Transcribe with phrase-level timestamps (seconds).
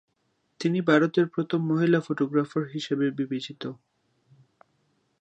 [0.59, 3.63] তিনি ভারতের প্রথম মহিলা ফটোগ্রাফার হিসাবে বিবেচিত।